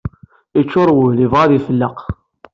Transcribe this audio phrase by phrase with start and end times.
[0.57, 1.97] Yeččur wul, yebɣa ad ifelleq